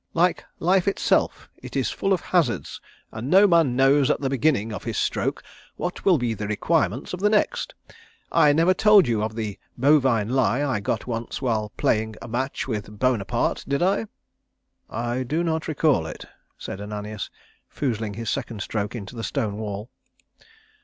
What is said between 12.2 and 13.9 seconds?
match with Bonaparte, did